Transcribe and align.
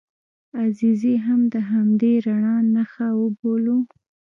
عزیزي 0.63 1.13
هم 1.25 1.41
د 1.53 1.55
همدې 1.69 2.13
رڼا 2.25 2.55
نښه 2.73 3.07
وبولو. 3.19 3.77